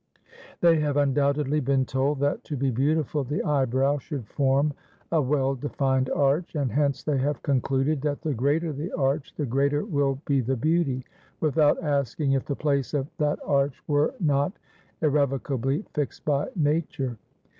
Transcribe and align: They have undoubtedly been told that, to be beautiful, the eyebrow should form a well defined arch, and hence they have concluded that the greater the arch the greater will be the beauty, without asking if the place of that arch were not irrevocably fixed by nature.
They 0.61 0.79
have 0.79 0.97
undoubtedly 0.97 1.59
been 1.59 1.85
told 1.85 2.21
that, 2.21 2.43
to 2.45 2.57
be 2.57 2.71
beautiful, 2.71 3.23
the 3.23 3.43
eyebrow 3.43 3.99
should 3.99 4.25
form 4.25 4.73
a 5.11 5.21
well 5.21 5.53
defined 5.53 6.09
arch, 6.09 6.55
and 6.55 6.71
hence 6.71 7.03
they 7.03 7.19
have 7.19 7.43
concluded 7.43 8.01
that 8.01 8.23
the 8.23 8.33
greater 8.33 8.73
the 8.73 8.91
arch 8.93 9.35
the 9.35 9.45
greater 9.45 9.85
will 9.85 10.19
be 10.25 10.41
the 10.41 10.57
beauty, 10.57 11.05
without 11.39 11.83
asking 11.83 12.31
if 12.31 12.45
the 12.45 12.55
place 12.55 12.95
of 12.95 13.05
that 13.19 13.37
arch 13.45 13.83
were 13.87 14.15
not 14.19 14.53
irrevocably 15.03 15.85
fixed 15.93 16.25
by 16.25 16.47
nature. 16.55 17.15